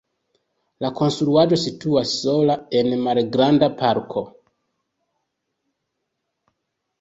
[0.83, 4.25] La konstruaĵo situas sola en malgranda parko.